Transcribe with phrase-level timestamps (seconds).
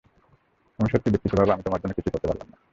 [0.79, 2.57] আমি সত্যিই দুঃখিত বাবা, আমি তোমার জন্য কিছুই করতে পারলাম না।